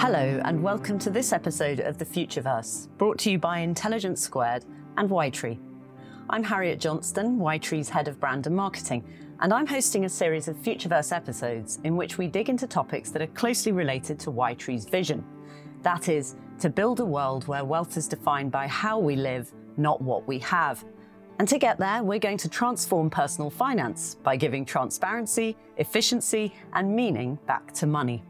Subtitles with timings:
[0.00, 4.64] Hello, and welcome to this episode of The Futureverse, brought to you by Intelligence Squared
[4.96, 5.58] and Ytree.
[6.30, 9.02] I'm Harriet Johnston, Ytree's head of brand and marketing,
[9.40, 13.22] and I'm hosting a series of Futureverse episodes in which we dig into topics that
[13.22, 15.24] are closely related to Ytree's vision.
[15.82, 20.00] That is, to build a world where wealth is defined by how we live, not
[20.00, 20.84] what we have.
[21.40, 26.94] And to get there, we're going to transform personal finance by giving transparency, efficiency, and
[26.94, 28.22] meaning back to money.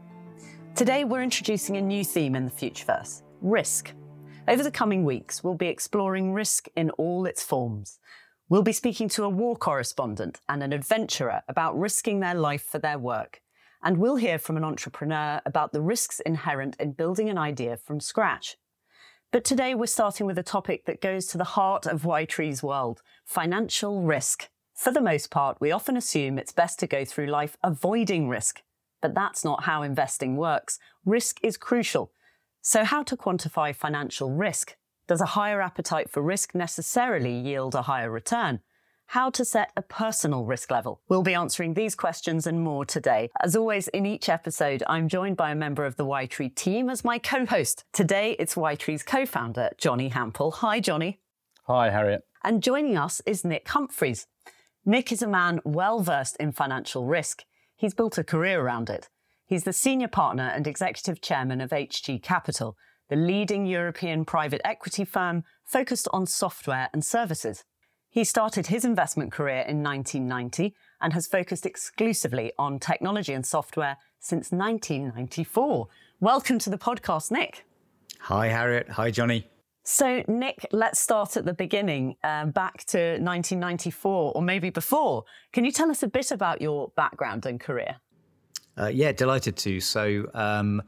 [0.79, 3.91] Today, we're introducing a new theme in the Futureverse risk.
[4.47, 7.99] Over the coming weeks, we'll be exploring risk in all its forms.
[8.47, 12.79] We'll be speaking to a war correspondent and an adventurer about risking their life for
[12.79, 13.41] their work.
[13.83, 17.99] And we'll hear from an entrepreneur about the risks inherent in building an idea from
[17.99, 18.55] scratch.
[19.33, 23.01] But today we're starting with a topic that goes to the heart of Ytree's world
[23.25, 24.47] financial risk.
[24.75, 28.61] For the most part, we often assume it's best to go through life avoiding risk.
[29.01, 30.79] But that's not how investing works.
[31.05, 32.11] Risk is crucial.
[32.61, 34.75] So, how to quantify financial risk?
[35.07, 38.61] Does a higher appetite for risk necessarily yield a higher return?
[39.09, 41.01] how to set a personal risk level.
[41.09, 43.31] We'll be answering these questions and more today.
[43.41, 47.03] As always, in each episode, I'm joined by a member of the Ytree team as
[47.03, 47.85] my co host.
[47.91, 50.53] Today, it's Ytree's co founder, Johnnie Hampel.
[50.53, 51.19] Hi, Johnnie.
[51.63, 52.23] Hi, Harriet.
[52.43, 54.27] And joining us is Nic Humphries.
[54.85, 57.45] Nic is a man well versed in financial risk.
[57.79, 59.07] He's built a career around it.
[59.45, 62.75] He's the senior partner and executive chairman of HG Capital,
[63.09, 67.63] the leading European private equity firm focused on software and services.
[68.09, 73.95] He started his investment career in 1990 and has focused exclusively on technology and software
[74.19, 75.87] since 1994.
[76.19, 77.63] Welcome to the podcast, Nic.
[78.23, 78.89] Hi, Harriet.
[78.89, 79.47] Hi, Johnnie.
[79.91, 85.23] So, Nic, let's start at the beginning, um, back to 1994 or maybe before.
[85.51, 87.95] Can you tell us a bit about your background and career?
[88.77, 89.79] Uh, yeah, delighted to.
[89.79, 90.83] So, um,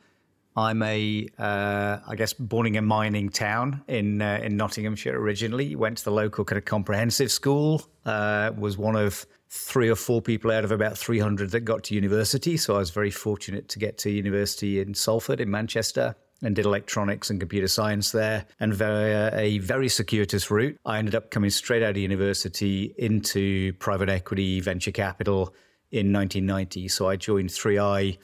[0.55, 5.75] I'm a, uh, I guess, born in a mining town in uh, in Nottinghamshire originally.
[5.75, 7.81] Went to the local kind of comprehensive school.
[8.05, 11.95] Uh, was one of three or four people out of about 300 that got to
[11.95, 12.55] university.
[12.55, 16.65] So I was very fortunate to get to university in Salford in Manchester and did
[16.65, 20.77] electronics and computer science there and uh, a very circuitous route.
[20.85, 25.53] I ended up coming straight out of university into private equity, venture capital
[25.91, 26.87] in 1990.
[26.87, 28.17] So I joined 3i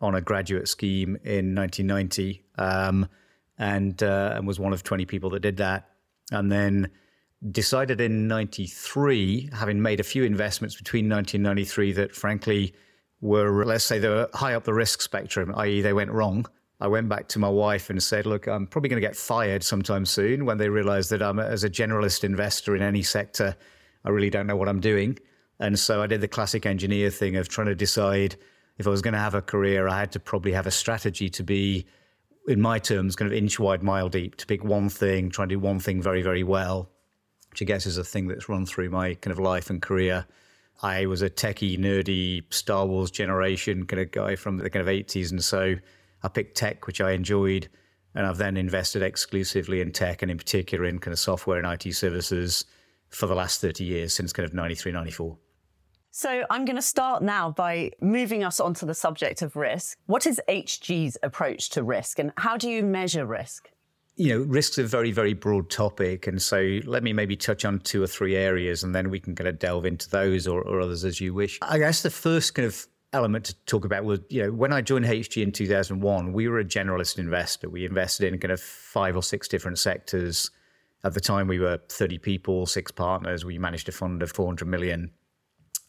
[0.00, 3.08] on a graduate scheme in 1990 um,
[3.58, 5.88] and, uh, and was one of 20 people that did that.
[6.30, 6.90] And then
[7.50, 12.74] decided in 93, having made a few investments between 1993 that frankly
[13.20, 16.46] were, let's say, they were high up the risk spectrum, i.e., they went wrong.
[16.80, 19.62] I went back to my wife and said, Look, I'm probably going to get fired
[19.62, 23.56] sometime soon when they realize that I'm, as a generalist investor in any sector,
[24.04, 25.18] I really don't know what I'm doing.
[25.60, 28.36] And so I did the classic engineer thing of trying to decide
[28.78, 31.30] if I was going to have a career, I had to probably have a strategy
[31.30, 31.86] to be,
[32.48, 35.50] in my terms, kind of inch wide, mile deep, to pick one thing, try and
[35.50, 36.90] do one thing very, very well,
[37.50, 40.26] which I guess is a thing that's run through my kind of life and career.
[40.82, 44.92] I was a techie, nerdy Star Wars generation kind of guy from the kind of
[44.92, 45.30] 80s.
[45.30, 45.76] And so
[46.24, 47.68] I picked tech, which I enjoyed.
[48.16, 51.66] And I've then invested exclusively in tech and in particular in kind of software and
[51.66, 52.64] IT services
[53.10, 55.36] for the last 30 years since kind of 93, 94.
[56.10, 59.98] So I'm going to start now by moving us onto the subject of risk.
[60.06, 63.68] What is HG's approach to risk and how do you measure risk?
[64.14, 66.28] You know, risk's a very, very broad topic.
[66.28, 69.34] And so let me maybe touch on two or three areas and then we can
[69.34, 71.58] kind of delve into those or, or others as you wish.
[71.62, 74.82] I guess the first kind of element to talk about was, you know, when I
[74.82, 77.70] joined HG in 2001, we were a generalist investor.
[77.70, 80.50] We invested in kind of five or six different sectors.
[81.04, 83.44] At the time, we were 30 people, six partners.
[83.44, 85.10] We managed a fund of 400 million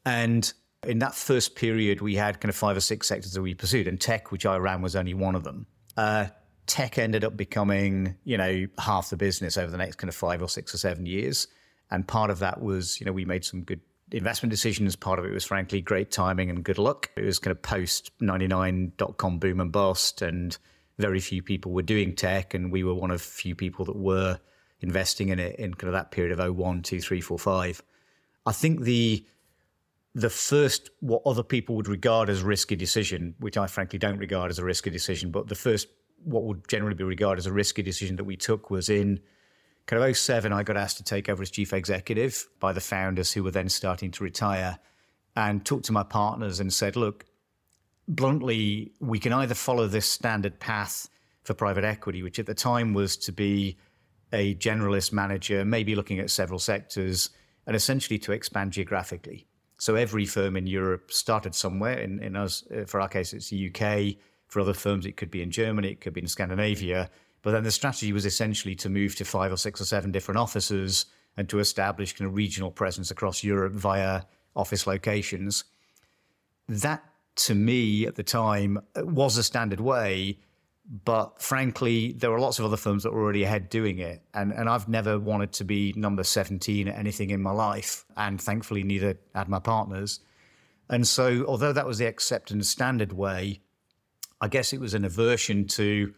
[0.06, 0.54] and
[0.84, 3.88] in that first period, we had kind of five or six sectors that we pursued,
[3.88, 5.66] and tech, which I ran, was only one of them.
[5.98, 6.28] Uh,
[6.68, 10.42] tech ended up becoming, you know, half the business over the next kind of five
[10.42, 11.48] or six or seven years.
[11.90, 14.96] And part of that was, you know, we made some good investment decisions.
[14.96, 17.10] Part of it was, frankly, great timing and good luck.
[17.16, 20.58] It was kind of post 99 dot com boom and bust, and
[20.98, 22.54] very few people were doing tech.
[22.54, 24.40] And we were one of few people that were
[24.82, 27.82] investing in it in kind of that period of 01, 2, 3, 4, 5.
[28.46, 29.26] I think the
[30.14, 34.50] the first what other people would regard as risky decision, which I frankly don't regard
[34.50, 35.88] as a risky decision, but the first
[36.24, 39.20] what would generally be regarded as a risky decision that we took was in
[39.88, 43.32] kind of 07, I got asked to take over as chief executive by the founders
[43.32, 44.80] who were then starting to retire
[45.36, 47.26] and talked to my partners and said, look,
[48.08, 51.10] bluntly, we can either follow this standard path
[51.44, 53.78] for private equity, which at the time was to be
[54.34, 57.30] a generalist manager, maybe looking at several sectors,
[57.68, 59.48] and essentially to expand geographically.
[59.78, 62.00] So every firm in Europe started somewhere.
[62.00, 64.16] In, in us, uh, for our case, it's the UK.
[64.48, 67.10] For other firms, it could be in Germany, it could be in Scandinavia.
[67.46, 70.40] But then the strategy was essentially to move to five or six or seven different
[70.40, 71.06] offices
[71.38, 74.24] and to establish kind of regional presence across Europe via
[74.56, 75.64] office locations.
[76.68, 77.04] That,
[77.36, 80.40] to me, at the time, uh, was a standard way.
[81.04, 84.24] But frankly, there were lots of other firms that were already ahead doing it.
[84.34, 88.06] And, and I've never wanted to be number 17 at anything in my life.
[88.18, 90.20] And thankfully, neither had my partners.
[90.90, 93.62] And so, although that was the accepted standard way,
[94.42, 96.12] I guess it was an aversion to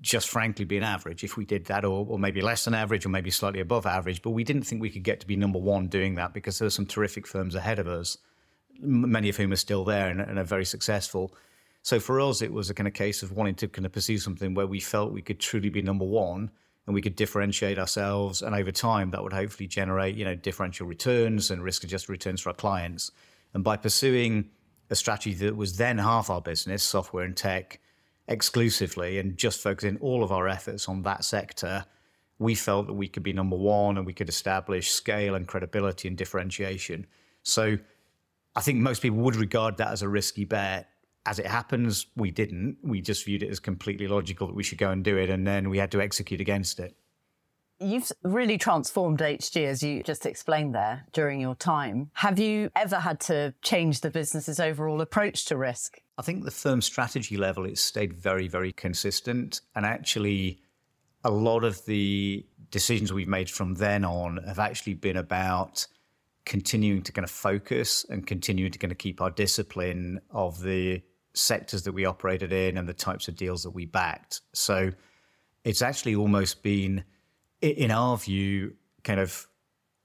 [0.00, 3.08] just frankly being average if we did that, or, or maybe less than average, or
[3.08, 4.22] maybe slightly above average.
[4.22, 6.66] But we didn't think we could get to be number one doing that because there
[6.66, 8.18] were some terrific firms ahead of us,
[8.80, 11.34] many of whom are still there and, and are very successful.
[11.82, 14.18] So for us, it was a kind of case of wanting to kind of pursue
[14.18, 16.50] something where we felt we could truly be number one
[16.86, 18.42] and we could differentiate ourselves.
[18.42, 22.50] And over time, that would hopefully generate, you know, differential returns and risk-adjusted returns for
[22.50, 23.10] our clients.
[23.54, 24.50] And by pursuing
[24.90, 27.80] a strategy that was then half our business, software and tech,
[28.28, 31.84] exclusively, and just focusing all of our efforts on that sector,
[32.38, 36.06] we felt that we could be number one and we could establish scale and credibility
[36.06, 37.06] and differentiation.
[37.42, 37.78] So
[38.54, 40.88] I think most people would regard that as a risky bet.
[41.26, 42.78] As it happens, we didn't.
[42.82, 45.46] We just viewed it as completely logical that we should go and do it, and
[45.46, 46.96] then we had to execute against it.
[47.80, 52.10] You've really transformed HG, as you just explained there, during your time.
[52.14, 56.00] Have you ever had to change the business's overall approach to risk?
[56.18, 59.60] I think the firm strategy level, it's stayed very, very consistent.
[59.76, 60.60] And actually,
[61.22, 65.86] a lot of the decisions we've made from then on have actually been about
[66.44, 71.00] continuing to kind of focus and continuing to kind of keep our discipline of the
[71.34, 74.40] sectors that we operated in and the types of deals that we backed.
[74.54, 74.90] So
[75.62, 77.04] it's actually almost been
[77.60, 78.74] in our view,
[79.04, 79.46] kind of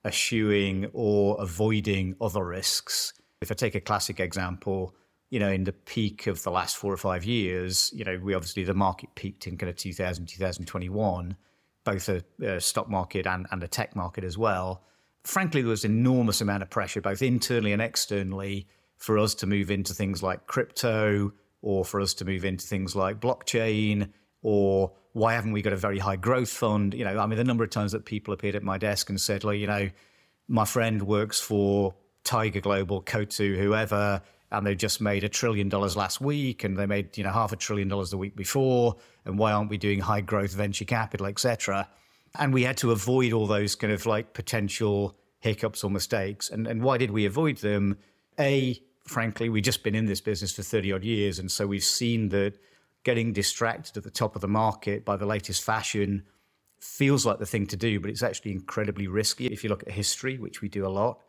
[0.05, 3.13] eschewing or avoiding other risks.
[3.41, 4.93] If I take a classic example,
[5.33, 8.35] you know, in the peak of the last four or five years, you know, we
[8.35, 11.35] obviously the market peaked in kind of 2000, 2021,
[11.83, 14.83] both a, a stock market and, and a tech market as well.
[15.23, 19.47] Frankly, there was an enormous amount of pressure, both internally and externally, for us to
[19.47, 21.33] move into things like crypto
[21.63, 24.09] or for us to move into things like blockchain
[24.43, 26.93] or why haven't we got a very high growth fund?
[26.93, 29.19] You know, I mean, the number of times that people appeared at my desk and
[29.19, 29.89] said, well, you know,
[30.47, 34.21] my friend works for Tiger Global, Coatue, whoever,
[34.53, 37.51] and they've just made a trillion dollars last week and they made, you know, half
[37.51, 38.95] a trillion dollars the week before.
[39.25, 41.89] And why aren't we doing high growth venture capital, etc.?
[42.37, 46.49] And we had to avoid all those kind of like potential hiccups or mistakes.
[46.49, 47.97] And, and why did we avoid them?
[48.39, 51.39] A, frankly, we've just been in this business for 30 odd years.
[51.39, 52.53] And so we've seen that
[53.03, 56.23] getting distracted at the top of the market by the latest fashion
[56.79, 59.91] feels like the thing to do, but it's actually incredibly risky if you look at
[59.91, 61.19] history, which we do a lot.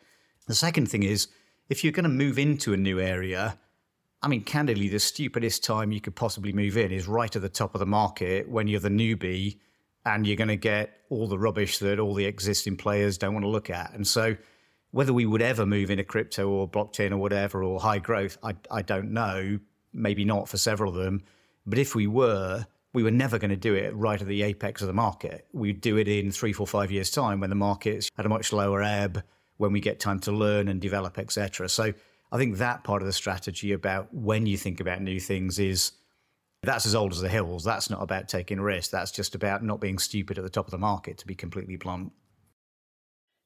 [0.46, 1.28] The second thing is,
[1.68, 3.58] if you're going to move into a new area,
[4.22, 7.48] I mean, candidly, the stupidest time you could possibly move in is right at the
[7.48, 9.58] top of the market when you're the newbie
[10.06, 13.44] and you're going to get all the rubbish that all the existing players don't want
[13.44, 13.92] to look at.
[13.92, 14.36] And so,
[14.90, 18.54] whether we would ever move into crypto or blockchain or whatever or high growth, I,
[18.70, 19.58] I don't know.
[19.92, 21.22] Maybe not for several of them.
[21.66, 24.82] But if we were, we were never going to do it right at the apex
[24.82, 25.46] of the market.
[25.52, 28.52] We'd do it in three, four, five years' time when the market's at a much
[28.52, 29.22] lower ebb,
[29.56, 31.68] when we get time to learn and develop, etc.
[31.68, 31.92] So
[32.32, 35.92] I think that part of the strategy about when you think about new things is
[36.62, 37.62] that's as old as the hills.
[37.62, 38.90] That's not about taking risks.
[38.90, 41.76] That's just about not being stupid at the top of the market, to be completely
[41.76, 42.12] blunt.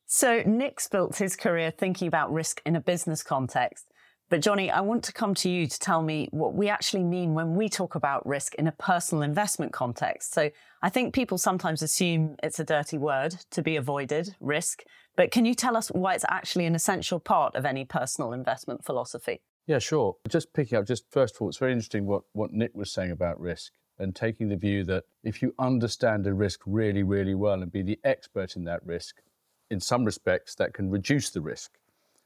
[0.06, 3.86] So Nic's built his career thinking about risk in a business context.
[4.30, 7.32] But Johnnie, I want to come to you to tell me what we actually mean
[7.32, 10.34] when we talk about risk in a personal investment context.
[10.34, 10.50] So
[10.82, 14.82] I think people sometimes assume it's a dirty word to be avoided, risk.
[15.16, 18.84] But can you tell us why it's actually an essential part of any personal investment
[18.84, 19.40] philosophy?
[19.66, 20.16] Yeah, sure.
[20.28, 23.10] Just picking up, just first of all, it's very interesting what, what Nic was saying
[23.10, 27.62] about risk and taking the view that if you understand a risk really, really well
[27.62, 29.16] and be the expert in that risk,
[29.70, 31.72] in some respects, that can reduce the risk.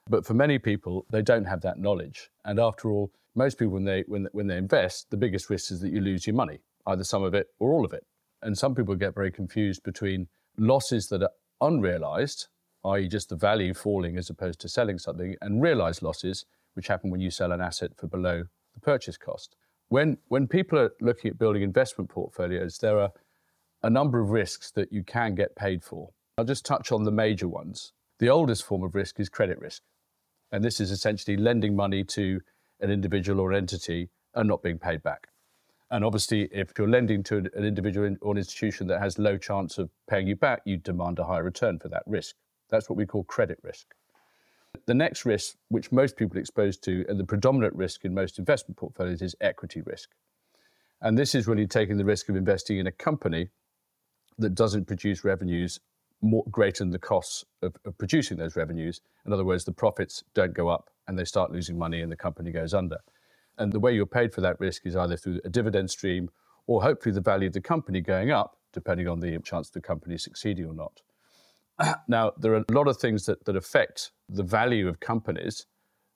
[0.08, 2.30] But for many people, they don't have that knowledge.
[2.44, 5.80] And after all, most people, when they, when, when they invest, the biggest risk is
[5.80, 8.04] that you lose your money, either some of it or all of it.
[8.42, 10.26] And some people get very confused between
[10.58, 11.30] losses that are
[11.60, 12.48] unrealized,
[12.84, 16.44] i.e., just the value falling as opposed to selling something, and realized losses,
[16.74, 18.44] which happen when you sell an asset for below
[18.74, 19.56] the purchase cost.
[19.88, 23.12] When, when people are looking at building investment portfolios, there are
[23.82, 26.10] a number of risks that you can get paid for.
[26.36, 27.92] I'll just touch on the major ones.
[28.18, 29.82] The oldest form of risk is credit risk.
[30.52, 32.40] And this is essentially lending money to
[32.80, 35.28] an individual or entity and not being paid back.
[35.90, 39.78] And obviously, if you're lending to an individual or an institution that has low chance
[39.78, 42.36] of paying you back, you demand a higher return for that risk.
[42.70, 43.94] That's what we call credit risk.
[44.86, 48.38] The next risk, which most people are exposed to, and the predominant risk in most
[48.38, 50.10] investment portfolios, is equity risk.
[51.02, 53.50] And this is really taking the risk of investing in a company
[54.38, 55.78] that doesn't produce revenues
[56.22, 59.00] more greater than the costs of, of, producing those revenues.
[59.26, 62.16] In other words, the profits don't go up and they start losing money and the
[62.16, 62.98] company goes under.
[63.58, 66.30] And the way you're paid for that risk is either through a dividend stream
[66.66, 69.80] or hopefully the value of the company going up, depending on the chance of the
[69.80, 71.02] company succeeding or not.
[72.08, 75.66] now, there are a lot of things that, that affect the value of companies,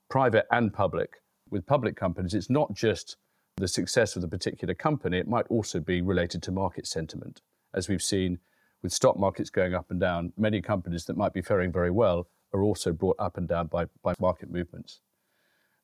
[0.08, 1.16] private and public.
[1.50, 3.16] With public companies, it's not just
[3.56, 7.40] the success of the particular company, it might also be related to market sentiment.
[7.75, 8.38] As we've seen
[8.83, 12.28] with stock markets going up and down, many companies that might be faring very well
[12.52, 15.00] are also brought up and down by, by market movements.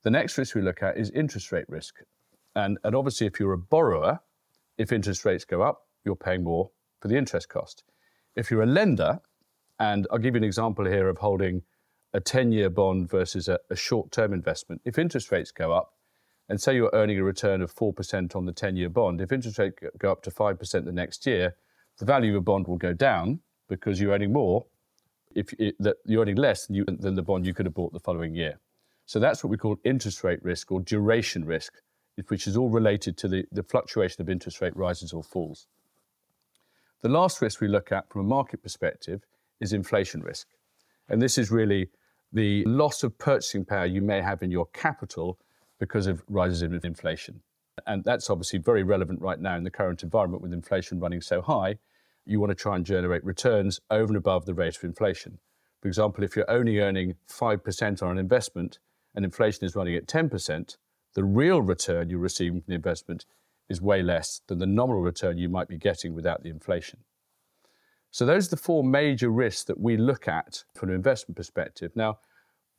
[0.02, 1.96] The next risk we look at is interest rate risk.
[2.54, 4.20] And, and obviously, if you're a borrower,
[4.78, 6.70] if interest rates go up, you're paying more
[7.00, 7.84] for the interest cost.
[8.36, 9.20] If you're a lender,
[9.78, 11.62] and I'll give you an example here of holding
[12.12, 14.82] a 10 year bond versus a, a short term investment.
[14.84, 15.92] If interest rates go up,
[16.48, 19.58] and say you're earning a return of 4% on the 10 year bond, if interest
[19.58, 21.56] rates go up to 5% the next year,
[21.98, 24.66] the value of a bond will go down because you're earning more.
[25.34, 27.92] If it, that you're earning less than, you, than the bond you could have bought
[27.92, 28.58] the following year.
[29.06, 31.74] So that's what we call interest rate risk or duration risk,
[32.28, 35.66] which is all related to the, the fluctuation of interest rate rises or falls.
[37.00, 39.22] The last risk we look at from a market perspective
[39.60, 40.48] is inflation risk.
[41.08, 41.88] And this is really
[42.32, 45.38] the loss of purchasing power you may have in your capital
[45.78, 47.40] because of rises in inflation.
[47.86, 51.40] And that's obviously very relevant right now in the current environment with inflation running so
[51.40, 51.78] high.
[52.24, 55.38] You want to try and generate returns over and above the rate of inflation.
[55.80, 58.78] For example, if you're only earning 5% on an investment
[59.14, 60.76] and inflation is running at 10%,
[61.14, 63.26] the real return you're receiving from the investment
[63.68, 67.00] is way less than the nominal return you might be getting without the inflation.
[68.10, 71.92] So those are the four major risks that we look at from an investment perspective.
[71.94, 72.18] Now,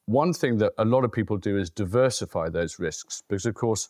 [0.05, 3.89] one thing that a lot of people do is diversify those risks because, of course,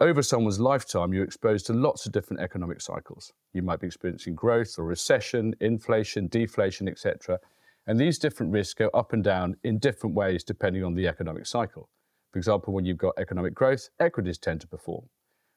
[0.00, 3.32] over someone's lifetime, you're exposed to lots of different economic cycles.
[3.52, 7.38] You might be experiencing growth or recession, inflation, deflation, etc.
[7.86, 11.46] And these different risks go up and down in different ways depending on the economic
[11.46, 11.88] cycle.
[12.32, 15.08] For example, when you've got economic growth, equities tend to perform.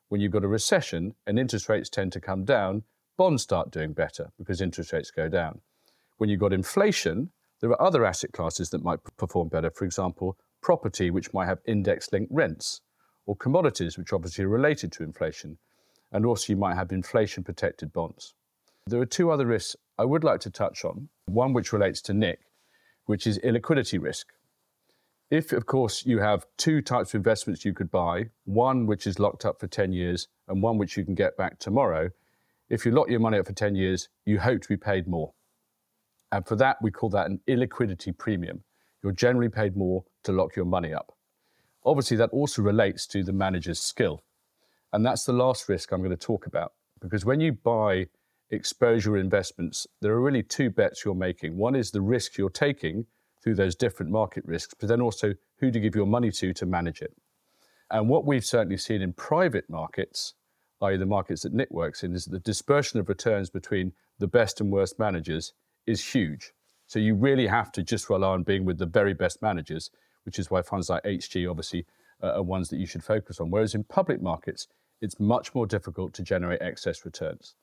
[0.09, 2.83] When you've got a recession and interest rates tend to come down,
[3.17, 5.61] bonds start doing better because interest rates go down.
[6.17, 9.69] When you've got inflation, there are other asset classes that might perform better.
[9.69, 12.81] For example, property, which might have index linked rents,
[13.31, 15.57] or commodities, which obviously are related to inflation.
[16.11, 18.33] And also, you might have inflation protected bonds.
[18.87, 21.07] There are two other risks I would like to touch on.
[21.27, 22.41] One which relates to Nic,
[23.05, 24.33] which is illiquidity risk.
[25.29, 29.17] If, of course, you have two types of investments you could buy, one which is
[29.17, 32.09] locked up for 10 years and one which you can get back tomorrow,
[32.69, 35.31] if you lock your money up for 10 years, you hope to be paid more.
[36.33, 38.65] And for that, we call that an illiquidity premium.
[39.01, 41.15] You're generally paid more to lock your money up.
[41.85, 44.23] Obviously, that also relates to the manager's skill.
[44.93, 46.73] And that's the last risk I'm going to talk about.
[46.99, 48.07] Because when you buy
[48.49, 51.57] exposure investments, there are really two bets you're making.
[51.57, 53.05] One is the risk you're taking
[53.41, 56.65] through those different market risks, but then also who to give your money to to
[56.65, 57.15] manage it.
[57.89, 60.35] And what we've certainly seen in private markets
[60.81, 64.59] i.e., the markets that Nic works in, is the dispersion of returns between the best
[64.59, 65.53] and worst managers
[65.85, 66.53] is huge.
[66.87, 69.91] So you really have to just rely on being with the very best managers,
[70.23, 71.85] which is why funds like HG obviously
[72.21, 73.49] uh, are ones that you should focus on.
[73.49, 74.67] Whereas in public markets,
[75.01, 77.55] it's much more difficult to generate excess returns.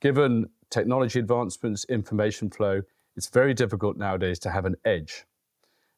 [0.00, 2.82] Given technology advancements, information flow,
[3.16, 5.24] it's very difficult nowadays to have an edge.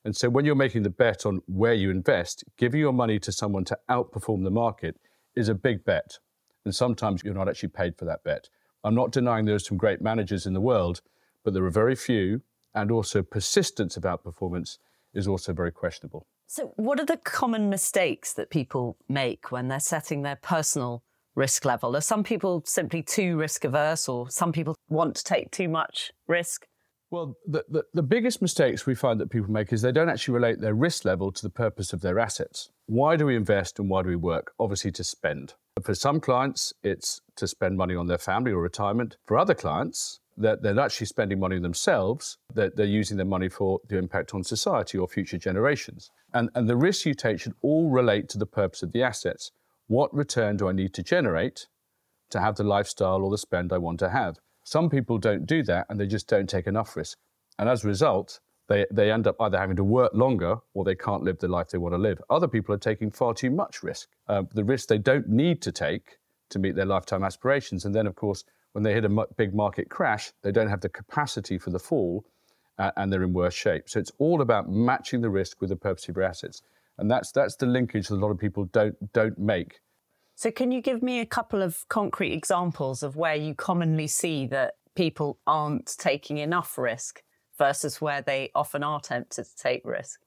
[0.04, 3.32] And so when you're making the bet on where you invest, giving your money to
[3.32, 4.96] someone to outperform the market
[5.34, 6.18] is a big bet
[6.66, 8.50] and sometimes you're not actually paid for that bet.
[8.84, 11.00] I'm not denying there are some great managers in the world,
[11.44, 12.42] but there are very few,
[12.74, 14.76] and also persistence of outperformance
[15.16, 16.26] is also very questionable.
[16.46, 21.02] So, what are the common mistakes that people make when they're setting their personal
[21.34, 21.96] risk level?
[21.96, 26.12] Are some people simply too risk averse, or some people want to take too much
[26.28, 26.66] risk?
[27.10, 30.34] Well, the, the, the, biggest mistakes we find that people make is they don't actually
[30.34, 32.70] relate their risk level to the purpose of their assets.
[32.86, 34.52] Why do we invest and why do we work?
[34.58, 35.54] Obviously, to spend.
[35.82, 39.18] For some clients, it's to spend money on their family or retirement.
[39.24, 43.80] For other clients, they're, they're actually spending money themselves, they're, they're using their money for
[43.88, 46.10] the impact on society or future generations.
[46.34, 49.50] And, and the risks you take should all relate to the purpose of the assets.
[49.86, 51.66] What return do I need to generate
[52.30, 54.36] to have the lifestyle or the spend I want to have?
[54.64, 57.18] Some people don't do that and they just don't take enough risk.
[57.58, 60.96] And as a result, they, they end up either having to work longer or they
[60.96, 62.20] can't live the life they want to live.
[62.28, 65.72] Other people are taking far too much risk, uh, the risk they don't need to
[65.72, 66.18] take
[66.50, 67.84] to meet their lifetime aspirations.
[67.84, 68.44] And then, of course,
[68.76, 72.26] when they hit a big market crash, they don't have the capacity for the fall
[72.76, 73.88] uh, and they're in worse shape.
[73.88, 76.60] So it's all about matching the risk with the purpose of your assets.
[76.98, 79.80] And that's, that's the linkage that a lot of people don't, don't make.
[80.34, 84.46] So, can you give me a couple of concrete examples of where you commonly see
[84.48, 87.22] that people aren't taking enough risk
[87.56, 90.20] versus where they often are tempted to take risk?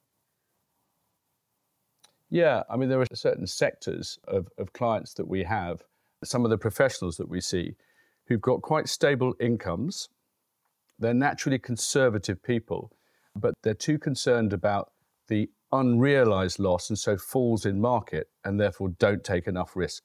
[2.32, 5.84] Yeah, I mean, there are certain sectors of, of clients that we have,
[6.24, 7.76] some of the professionals that we see,
[8.30, 10.08] who've got quite stable incomes.
[11.00, 12.92] They're naturally conservative people,
[13.36, 14.92] but they're too concerned about
[15.28, 20.04] the unrealized loss and so falls in market and therefore don't take enough risk.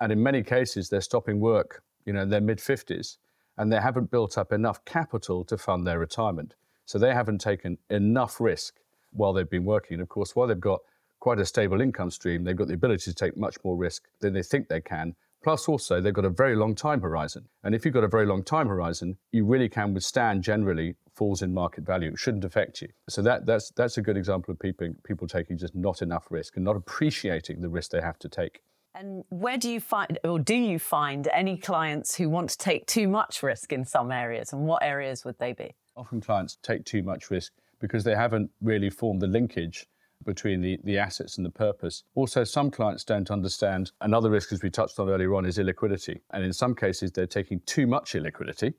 [0.00, 3.18] And in many cases, they're stopping work, you know, in their mid 50s
[3.58, 6.54] and they haven't built up enough capital to fund their retirement.
[6.84, 8.76] So they haven't taken enough risk
[9.12, 9.94] while they've been working.
[9.94, 10.80] And of course, while they've got
[11.20, 14.34] quite a stable income stream, they've got the ability to take much more risk than
[14.34, 15.14] they think they can.
[15.46, 17.46] Plus, also, they've got a very long time horizon.
[17.62, 21.40] And if you've got a very long time horizon, you really can withstand generally falls
[21.40, 22.10] in market value.
[22.10, 22.88] It shouldn't affect you.
[23.08, 26.56] So that, that's, that's a good example of people, people taking just not enough risk
[26.56, 28.62] and not appreciating the risk they have to take.
[28.96, 32.86] And where do you find, or do you find any clients who want to take
[32.86, 34.52] too much risk in some areas?
[34.52, 35.76] And what areas would they be?
[35.96, 39.86] Often clients take too much risk because they haven't really formed the linkage
[40.26, 42.02] between the, the assets and the purpose.
[42.14, 46.20] Also, some clients don't understand another risk, as we touched on earlier on, is illiquidity.
[46.32, 48.74] And in some cases, they're taking too much illiquidity.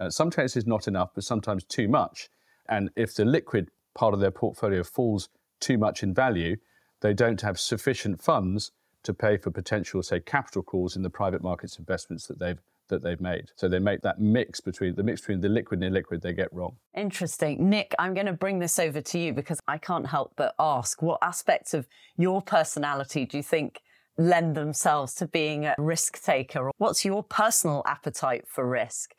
[0.00, 2.30] Uh, some cases, not enough, but sometimes too much.
[2.68, 5.28] And if the liquid part of their portfolio falls
[5.60, 6.56] too much in value,
[7.00, 11.42] they don't have sufficient funds to pay for potential, say, capital calls in the private
[11.42, 12.60] markets investments that they've
[12.92, 13.50] that they've made.
[13.56, 16.52] So they make that mix between the mix between the liquid and illiquid they get
[16.52, 16.76] wrong.
[16.96, 17.68] Interesting.
[17.68, 21.02] Nic, I'm going to bring this over to you because I can't help but ask
[21.02, 23.80] what aspects of your personality do you think
[24.18, 26.70] lend themselves to being a risk taker?
[26.76, 29.14] What's your personal appetite for risk?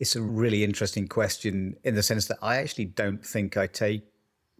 [0.00, 4.02] It's a really interesting question in the sense that I actually don't think I take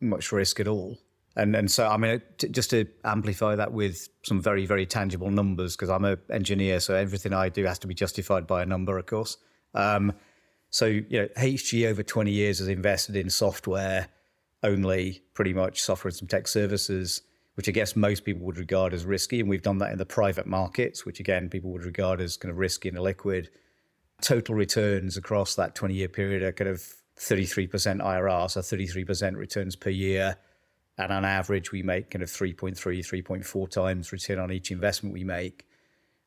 [0.01, 0.99] much risk at all.
[1.37, 2.21] And and so I mean,
[2.51, 6.95] just to amplify that with some very very tangible numbers, because I'm an engineer, so
[6.95, 9.39] everything I do has to be justified by a number, of course.
[9.75, 10.13] Um,
[10.71, 14.09] so you know, HG over 20 years has invested in software
[14.63, 17.23] only, pretty much software and some tech services,
[17.55, 20.07] which I guess most people would regard as risky, and we've done that in the
[20.07, 23.49] private markets, which again people would regard as kind of risky and illiquid.
[24.21, 26.83] Total returns across that 20 year period are kind of
[27.19, 30.37] 33% IRR, so 33% returns per year
[31.05, 35.25] and on average, we make kind of 3.3, 3.4 times return on each investment we
[35.25, 35.67] make.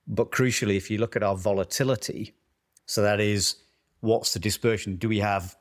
[0.08, 2.34] But crucially, if you look at our volatility,
[2.86, 3.56] so that is
[4.02, 4.98] what's the dispersion?
[4.98, 5.56] Do we have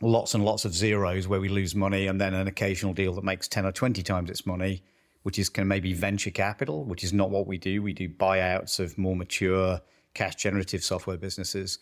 [0.00, 3.24] lots and lots of zeros where we lose money and then an occasional deal that
[3.24, 4.82] makes 10 or 20 times its money,
[5.22, 7.82] which is kind of maybe venture capital, which is not what we do.
[7.82, 9.80] We do buyouts of more mature
[10.14, 11.78] cash generative software businesses.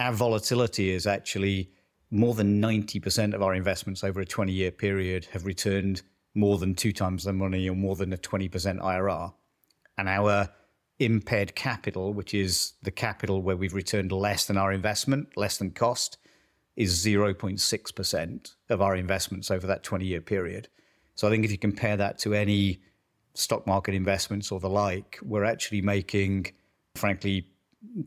[0.00, 1.70] Our volatility is actually
[2.10, 6.02] more than 90% of our investments over a 20 year period have returned
[6.34, 9.32] more than two times the money or more than a 20% IRR.
[9.98, 10.48] And our
[10.98, 15.70] impaired capital, which is the capital where we've returned less than our investment, less than
[15.70, 16.18] cost,
[16.76, 20.68] is 0.6% of our investments over that 20 year period.
[21.14, 22.80] So I think if you compare that to any
[23.34, 26.52] stock market investments or the like, we're actually making,
[26.94, 27.48] frankly,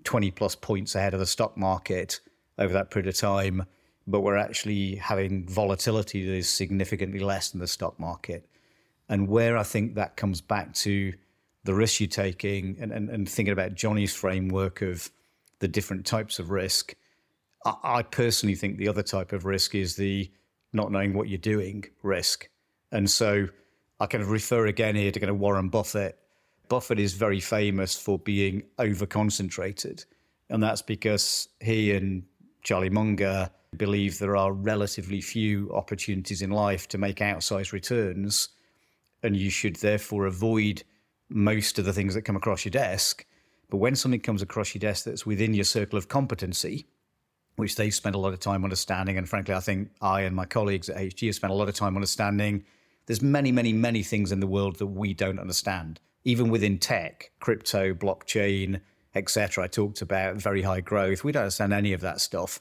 [0.06, 2.20] 20 plus points ahead of the stock market
[2.58, 3.66] over that period of time
[4.12, 8.47] but we're actually having volatility that is significantly less than the stock market.
[9.10, 11.13] And where I think that comes back to
[11.63, 15.10] the risk you're taking and, and, and thinking about Johnnie's framework of
[15.60, 16.95] the different types of risk,
[17.65, 20.30] I, I personally think the other type of risk is the
[20.74, 22.50] not knowing what you're doing risk.
[22.91, 23.47] And so
[24.00, 26.17] I kind of refer again here to kind of Warren Buffett.
[26.69, 30.06] Buffett is very famous for being over concentrated.
[30.50, 32.24] And that's because he and
[32.63, 38.49] Charlie Munger believe there are relatively few opportunities in life to make outsized returns,
[39.23, 40.84] and you should therefore avoid
[41.29, 43.25] most of the things that come across your desk.
[43.69, 46.88] But when something comes across your desk that's within your circle of competency,
[47.55, 50.45] which they've spent a lot of time understanding, and frankly, I think I and my
[50.45, 52.65] colleagues at HG have spent a lot of time understanding.
[53.05, 57.31] There's many, many, many things in the world that we don't understand, even within tech,
[57.39, 58.81] crypto, blockchain,
[59.15, 59.63] etc.
[59.63, 61.23] I talked about very high growth.
[61.23, 62.60] We don't understand any of that stuff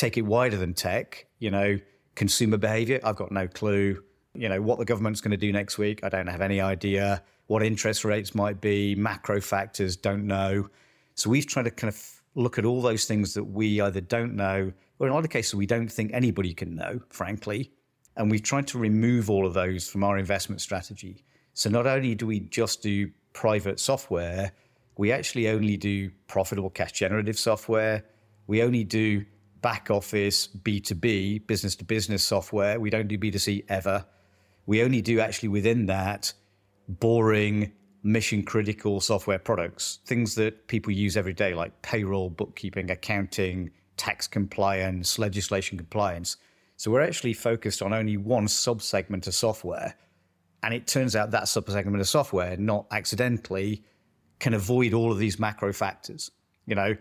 [0.00, 1.78] take it wider than tech, you know,
[2.14, 4.02] consumer behavior, I've got no clue.
[4.34, 7.22] You know, what the government's going to do next week, I don't have any idea.
[7.48, 10.68] What interest rates might be, macro factors, don't know.
[11.16, 14.36] So we've tried to kind of look at all those things that we either don't
[14.36, 17.70] know, or in a lot of cases, we don't think anybody can know, frankly.
[18.16, 21.24] And we've tried to remove all of those from our investment strategy.
[21.52, 24.52] So not only do we just do private software,
[24.96, 28.04] we actually only do profitable cash generative software.
[28.46, 29.24] We only do
[29.60, 32.80] back office B2B, business to business software.
[32.80, 34.04] We don't do B2C ever.
[34.66, 36.32] We only do actually within that
[36.88, 43.70] boring, mission critical software products, things that people use every day, like payroll, bookkeeping, accounting,
[43.96, 46.36] tax compliance, legislation compliance.
[46.76, 49.94] So we're actually focused on only one subsegment of software.
[50.62, 53.84] And it turns out that subsegment of software, not accidentally,
[54.38, 56.30] can avoid all of these macro factors.
[56.66, 56.96] You know,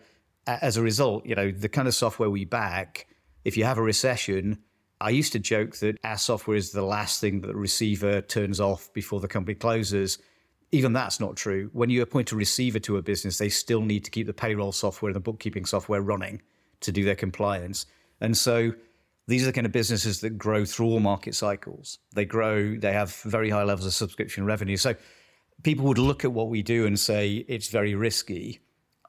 [0.62, 3.08] as a result, you know, the kind of software we back,
[3.46, 4.60] if you have a recession,
[5.02, 8.60] I used to joke that our software is the last thing that the receiver turns
[8.60, 10.20] off before the company closes
[10.72, 11.70] even that's not true.
[11.74, 14.72] When you appoint a receiver to a business, they still need to keep the payroll
[14.72, 16.42] software and the bookkeeping software running
[16.82, 17.86] to do their compliance.
[18.22, 18.74] And so
[19.28, 22.00] these are the kind of businesses that grow through all market cycles.
[22.14, 24.78] They grow, they have very high levels of subscription revenue.
[24.78, 24.96] So
[25.64, 28.60] people would look at what we do and say it's very risky.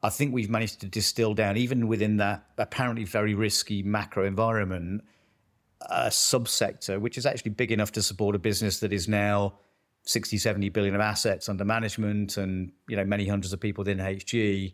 [0.03, 5.03] I think we've managed to distill down, even within that apparently very risky macro environment,
[5.83, 9.55] a subsector which is actually big enough to support a business that is now
[10.05, 13.99] 60, 70 billion of assets under management and, you know, many hundreds of people within
[13.99, 14.73] HG,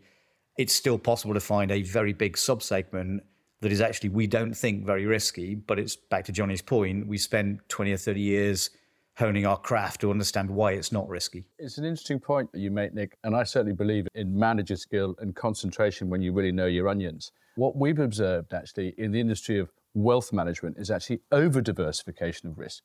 [0.57, 3.19] it's still possible to find a very big subsegment
[3.61, 7.07] that is actually, we don't think very risky, but it's back to Johnnie's point.
[7.07, 8.69] We spent 20 or 30 years
[9.17, 11.43] honing our craft to understand why it's not risky.
[11.57, 15.15] It's an interesting point that you make, Nic, and I certainly believe in manager skill
[15.19, 17.31] and concentration when you really know your onions.
[17.55, 22.59] What we've observed actually in the industry of wealth management is actually over diversification of
[22.59, 22.83] risk.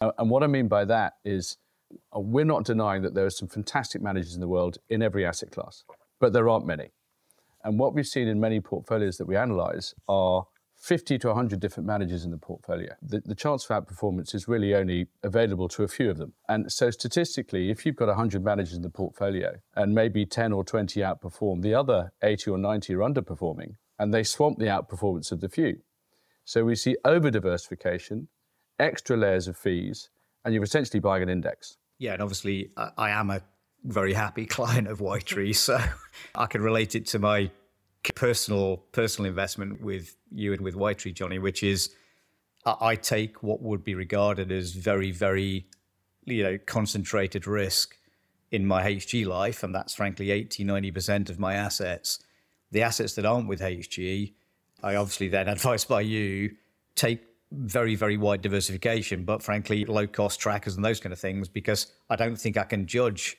[0.00, 1.56] And what I mean by that is
[2.14, 5.24] uh, we're not denying that there are some fantastic managers in the world in every
[5.24, 5.84] asset class,
[6.20, 6.90] but there aren't many.
[7.64, 10.46] And what we've seen in many portfolios that we analyze are
[10.82, 12.92] 50 to 100 different managers in the portfolio.
[13.00, 16.32] The, the, chance for outperformance is really only available to a few of them.
[16.48, 20.64] And so, statistically, if you've got 100 managers in the portfolio and maybe 10 or
[20.64, 25.40] 20 outperform, the other 80 or 90 are underperforming, and they swamp the outperformance of
[25.40, 25.78] the few.
[26.44, 28.28] So, we see over diversification,
[28.78, 30.10] extra layers of fees,
[30.44, 33.40] and you're essentially buying an index yeah, and obviously I, am a
[33.84, 35.78] very happy client of Ytree, so
[36.34, 37.50] I can relate it to my
[38.14, 41.94] personal personal investment with you and with Ytree, Johnnie, which is
[42.64, 45.66] I take what would be regarded as very, very,
[46.24, 47.96] you know, concentrated risk
[48.52, 52.20] in my HG life, and that's frankly 80, 90% of my assets.
[52.70, 54.32] The assets that aren't with HG,
[54.82, 56.54] I obviously then advised by you,
[56.94, 61.48] take very, very wide diversification, but frankly, low cost trackers and those kind of things,
[61.48, 63.36] because I don't think I can judge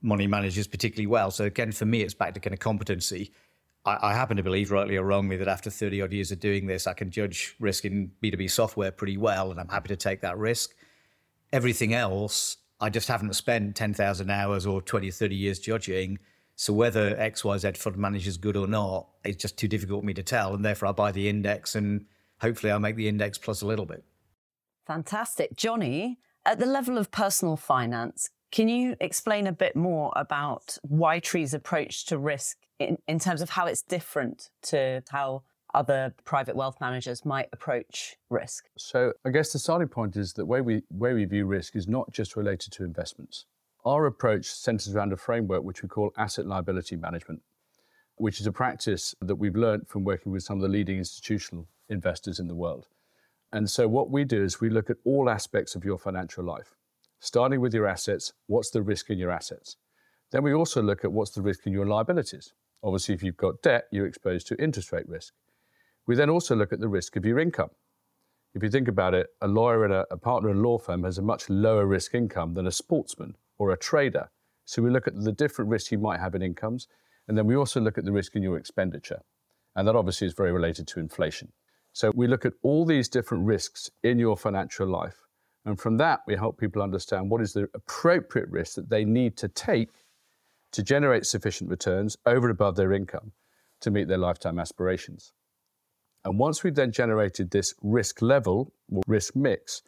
[0.00, 1.30] money managers particularly well.
[1.30, 3.32] So again, for me, it's back to kind of competency.
[3.84, 6.66] I, I happen to believe, rightly or wrongly, that after 30 odd years of doing
[6.66, 10.20] this, I can judge risk in B2B software pretty well, and I'm happy to take
[10.22, 10.74] that risk.
[11.52, 16.18] Everything else, I just haven't spent 10,000 hours or 20 30 years judging.
[16.56, 20.14] So whether XYZ fund manager is good or not, it's just too difficult for me
[20.14, 20.54] to tell.
[20.54, 22.04] And therefore, I buy the index and
[22.40, 24.04] hopefully I'll make the index plus a little bit.
[24.86, 25.56] Fantastic.
[25.56, 31.54] Johnnie, at the level of personal finance, can you explain a bit more about Ytree's
[31.54, 35.42] approach to risk in, in terms of how it's different to how
[35.74, 38.64] other private wealth managers might approach risk?
[38.76, 41.86] So I guess the starting point is that way we way we view risk is
[41.86, 43.44] not just related to investments.
[43.84, 47.42] Our approach centers around a framework which we call asset liability management,
[48.16, 51.66] which is a practice that we've learned from working with some of the leading institutional
[51.88, 52.88] investors in the world.
[53.52, 56.74] And so, what we do is we look at all aspects of your financial life,
[57.20, 59.76] starting with your assets what's the risk in your assets?
[60.30, 62.52] Then we also look at what's the risk in your liabilities.
[62.82, 65.34] Obviously, if you've got debt, you're exposed to interest rate risk.
[66.06, 67.70] We then also look at the risk of your income.
[68.54, 71.04] If you think about it, a lawyer and a, a partner in a law firm
[71.04, 74.30] has a much lower risk income than a sportsman or a trader.
[74.64, 76.88] So we look at the different risks you might have in incomes,
[77.28, 79.20] and then we also look at the risk in your expenditure.
[79.76, 81.52] And that obviously is very related to inflation.
[81.92, 85.22] So we look at all these different risks in your financial life.
[85.64, 89.36] And from that, we help people understand what is the appropriate risk that they need
[89.38, 89.90] to take
[90.72, 93.32] to generate sufficient returns over and above their income
[93.80, 95.32] to meet their lifetime aspirations.
[96.24, 99.82] And once we've then generated this risk level or risk mix,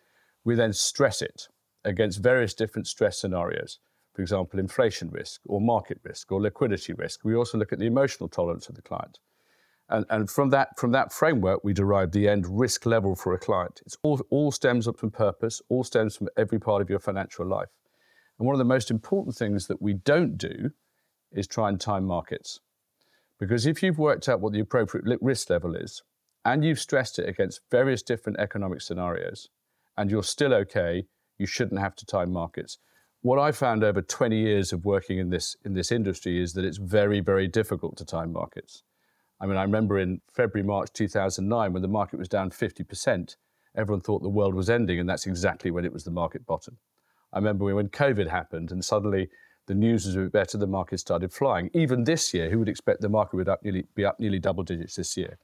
[0.44, 1.48] we then stress it
[1.84, 3.78] against various different stress scenarios.
[4.14, 7.20] For example, inflation risk or market risk or liquidity risk.
[7.24, 9.18] We also look at the emotional tolerance of the client.
[9.88, 13.38] And, and from, that, from that framework, we derive the end risk level for a
[13.38, 13.82] client.
[13.84, 17.46] It all, all stems up from purpose, all stems from every part of your financial
[17.46, 17.68] life.
[18.42, 20.72] And one of the most important things that we don't do
[21.30, 22.58] is try and time markets.
[23.38, 26.02] Because if you've worked out what the appropriate risk level is,
[26.44, 29.48] and you've stressed it against various different economic scenarios,
[29.96, 31.04] and you're still okay,
[31.38, 32.78] you shouldn't have to time markets.
[33.20, 36.64] What I found over 20 years of working in this, in this industry is that
[36.64, 38.82] it's very, very difficult to time markets.
[39.40, 43.36] I mean, I remember in February, March 2009, when the market was down 50%,
[43.76, 46.78] everyone thought the world was ending, and that's exactly when it was the market bottom.
[47.32, 49.28] I remember when COVID happened, and suddenly
[49.66, 51.70] the news was a bit better, the market started flying.
[51.72, 54.64] Even this year, who would expect the market would up nearly, be up nearly double
[54.64, 55.38] digits this year?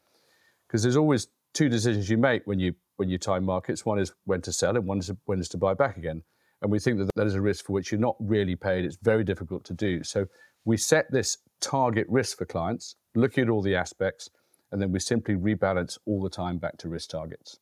[0.66, 3.86] Because there's always two decisions you make when you when you time markets.
[3.86, 6.22] One is when to sell, and one is when is to buy back again.
[6.60, 8.84] And we think that that is a risk for which you're not really paid.
[8.84, 10.02] It's very difficult to do.
[10.02, 10.26] So
[10.64, 14.28] we set this target risk for clients, looking at all the aspects,
[14.72, 17.58] and then we simply rebalance all the time back to risk targets.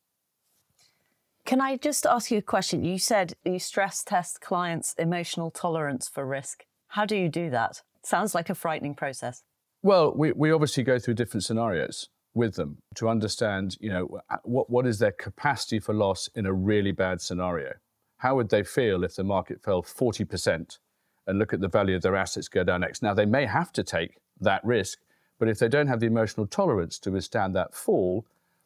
[1.47, 2.83] Can I just ask you a question?
[2.83, 6.65] You said you stress test clients' emotional tolerance for risk.
[6.89, 7.83] How do you do that?
[8.03, 9.43] Sounds like a frightening process.
[9.81, 14.69] Well, we, we obviously go through different scenarios with them to understand, you know, what,
[14.69, 17.75] what is their capacity for loss in a really bad scenario.
[18.17, 20.79] How would they feel if the market fell 40%
[21.27, 23.01] and look at the value of their assets go down X?
[23.01, 24.99] Now, they may have to take that risk,
[25.39, 28.25] but if they don't have the emotional tolerance to withstand that fall,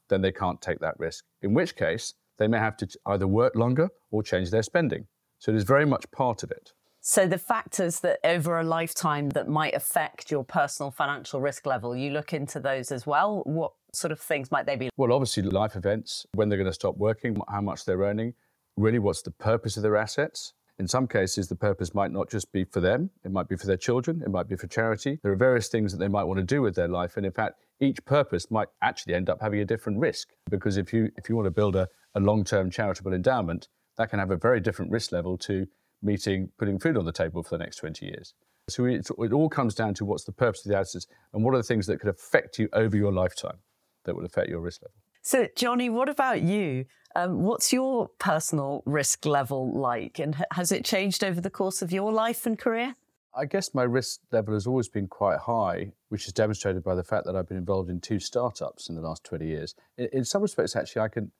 [0.09, 1.25] then they can't take that risk.
[1.43, 5.06] In which case, they may have to either work longer or change their spending.
[5.38, 6.73] So it is very much part of it.
[7.01, 11.95] So the factors that over a lifetime that might affect your personal financial risk level,
[11.95, 13.43] you look into those as well.
[13.45, 14.89] What sort of things might they be?
[14.97, 18.34] Well, obviously life events, when they're going to stop working, how much they're earning,
[18.75, 20.54] really what's the purpose of their assets.
[20.79, 23.67] In some cases, the purpose might not just be for them, it might be for
[23.67, 25.19] their children, it might be for charity.
[25.21, 27.17] There are various things that they might want to do with their life.
[27.17, 30.29] And in fact, each purpose might actually end up having a different risk.
[30.49, 34.10] Because if you, if you want to build a, a long term charitable endowment, that
[34.10, 35.67] can have a very different risk level to
[36.01, 38.34] meeting, putting food on the table for the next 20 years.
[38.69, 41.53] So it, it all comes down to what's the purpose of the assets and what
[41.53, 43.57] are the things that could affect you over your lifetime
[44.05, 44.95] that will affect your risk level.
[45.23, 46.86] So, Johnnie, what about you?
[47.15, 51.91] Um, what's your personal risk level like, and has it changed over the course of
[51.91, 52.95] your life and career?
[53.34, 57.04] I guess my risk level has always been quite high, which is demonstrated by the
[57.04, 59.74] fact that I've been involved in two startups in the last 20 years.
[59.97, 61.32] In, in some respects, actually, I can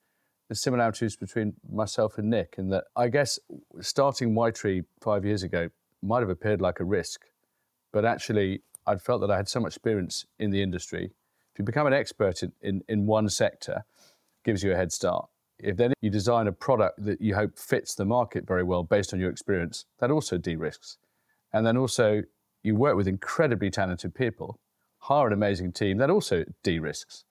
[0.48, 3.38] the similarities between myself and Nic in that I guess
[3.80, 5.70] starting Ytree five years ago
[6.02, 7.22] might have appeared like a risk,
[7.90, 11.12] but actually I'd felt that I had so much experience in the industry.
[11.52, 13.84] If you become an expert in, in, in one sector,
[14.44, 15.28] gives you a head start.
[15.62, 19.14] If then you design a product that you hope fits the market very well based
[19.14, 20.98] on your experience, that also de-risks.
[21.52, 22.22] And then also
[22.62, 24.58] you work with incredibly talented people,
[24.98, 27.24] hire an amazing team, that also de-risks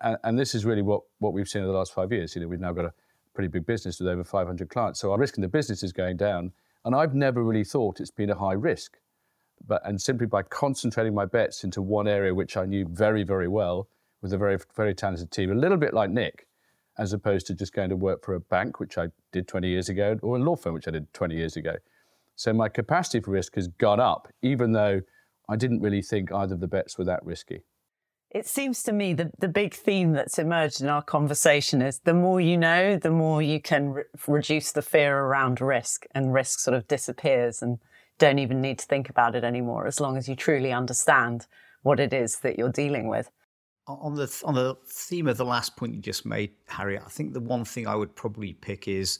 [0.00, 2.34] and, and, this is really what, what we've seen in the last five years.
[2.34, 2.92] You know, we've now got a
[3.32, 5.00] pretty big business with over 500 clients.
[5.00, 6.52] So our risk in the business is going down.
[6.84, 8.98] And I've never really thought it's been a high risk.
[9.66, 13.48] But, and simply by concentrating my bets into one area which I knew very, very
[13.48, 13.88] well
[14.20, 16.46] with a very, very talented team, a little bit like Nic,
[16.98, 19.88] as opposed to just going to work for a bank, which I did 20 years
[19.88, 21.74] ago, or a law firm, which I did 20 years ago.
[22.36, 25.02] So my capacity for risk has gone up, even though
[25.48, 27.64] I didn't really think either of the bets were that risky.
[28.30, 32.14] It seems to me that the big theme that's emerged in our conversation is the
[32.14, 36.58] more you know, the more you can re- reduce the fear around risk, and risk
[36.58, 37.78] sort of disappears and
[38.18, 41.46] don't even need to think about it anymore as long as you truly understand
[41.82, 43.30] what it is that you're dealing with.
[43.86, 47.34] On the on the theme of the last point you just made, Harry, I think
[47.34, 49.18] the one thing I would probably pick is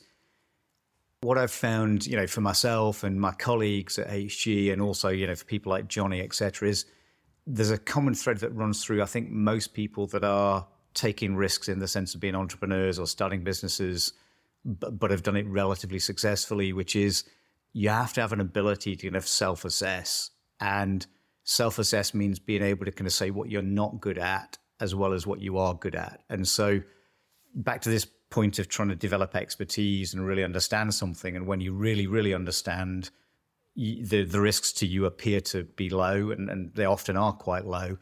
[1.24, 5.26] what I've found, you know, for myself and my colleagues at HG, and also, you
[5.26, 6.84] know, for people like Johnnie, etc., is
[7.46, 11.68] there's a common thread that runs through, I think, most people that are taking risks
[11.68, 14.12] in the sense of being entrepreneurs or starting businesses,
[14.64, 17.24] but, but have done it relatively successfully, which is
[17.72, 20.30] you have to have an ability to kind of self assess.
[20.60, 21.06] And
[21.44, 24.94] self assess means being able to kind of say what you're not good at as
[24.94, 26.22] well as what you are good at.
[26.28, 26.80] And so,
[27.54, 31.36] back to this point of trying to develop expertise and really understand something.
[31.36, 33.10] And when you really, really understand,
[33.76, 37.66] the the risks to you appear to be low, and, and they often are quite
[37.66, 37.98] low.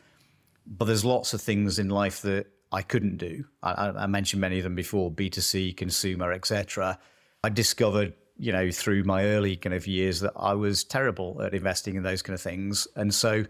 [0.66, 3.44] But there's lots of things in life that I couldn't do.
[3.62, 6.98] I, I mentioned many of them before: B2C, consumer, etc.
[7.44, 11.54] I discovered, you know, through my early kind of years that I was terrible at
[11.54, 13.44] investing in those kind of things, and so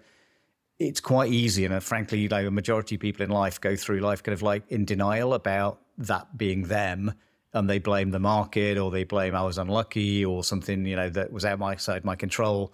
[0.79, 1.65] it's quite easy.
[1.65, 4.35] And uh, frankly, you know, a majority of people in life go through life kind
[4.35, 7.15] of like in denial about that being them
[7.55, 11.11] and they blame the market or they blame I was unlucky or something, you know,
[11.11, 12.73] that was outside my side my control.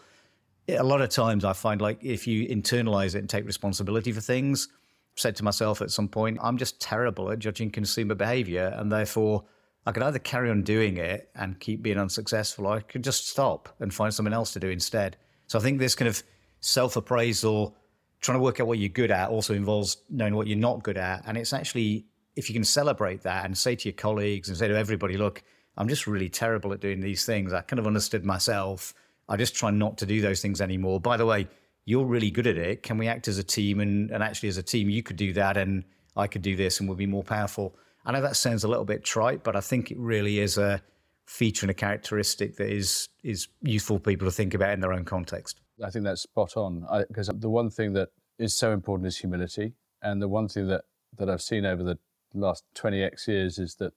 [0.69, 4.21] A lot of times I find like if you internalize it and take responsibility for
[4.21, 4.69] things,
[5.17, 8.73] said to myself at some point, I'm just terrible at judging consumer behavior.
[8.77, 9.45] And therefore,
[9.89, 13.27] I could either carry on doing it and keep being unsuccessful, or I could just
[13.27, 15.17] stop and find something else to do instead.
[15.47, 16.23] So I think this kind of
[16.61, 17.75] self appraisal,
[18.21, 20.99] trying to work out what you're good at, also involves knowing what you're not good
[20.99, 21.25] at.
[21.27, 22.05] And it's actually
[22.37, 25.43] if you can celebrate that and say to your colleagues and say to everybody, look,
[25.79, 27.55] I'm just really terrible at doing these things.
[27.55, 28.93] I kind of understood myself.
[29.27, 31.01] I just try not to do those things anymore.
[31.01, 31.49] By the way,
[31.87, 32.83] you're really good at it.
[32.83, 33.81] Can we act as a team?
[33.81, 35.83] And, and actually, as a team, you could do that and
[36.15, 37.75] I could do this and we'll be more powerful.
[38.09, 40.81] I know that sounds a little bit trite, but I think it really is a
[41.27, 44.95] feature and a characteristic that is is useful for people to think about in their
[44.95, 45.61] own context.
[45.85, 49.75] I think that's spot on because the one thing that is so important is humility,
[50.01, 50.85] and the one thing that
[51.19, 51.99] that I've seen over the
[52.33, 53.93] last 20x years is that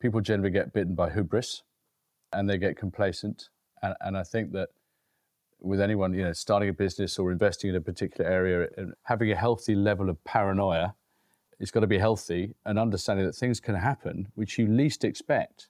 [0.00, 1.62] people generally get bitten by hubris
[2.32, 3.50] and they get complacent.
[3.82, 4.70] And, and I think that
[5.60, 8.68] with anyone, you know, starting a business or investing in a particular area,
[9.04, 10.94] having a healthy level of paranoia,
[11.60, 15.68] it's got to be healthy and understanding that things can happen which you least expect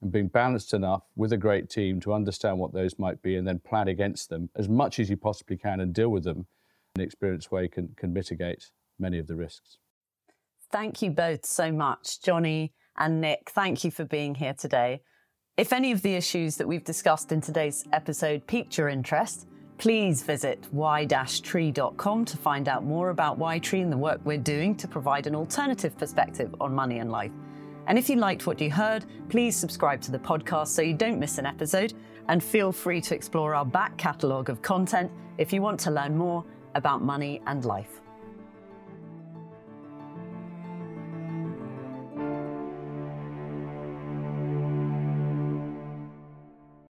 [0.00, 3.46] and being balanced enough with a great team to understand what those might be and
[3.46, 6.46] then plan against them as much as you possibly can and deal with them
[6.94, 9.78] in an experienced way can, can mitigate many of the risks.
[10.70, 13.50] Thank you both so much, Johnnie and Nic.
[13.50, 15.00] Thank you for being here today.
[15.56, 20.22] If any of the issues that we've discussed in today's episode piqued your interest, please
[20.22, 25.26] visit y-tree.com to find out more about Ytree and the work we're doing to provide
[25.26, 27.32] an alternative perspective on money and life.
[27.86, 31.18] And if you liked what you heard, please subscribe to the podcast so you don't
[31.18, 31.94] miss an episode.
[32.28, 36.14] And feel free to explore our back catalogue of content if you want to learn
[36.16, 38.02] more about money and life.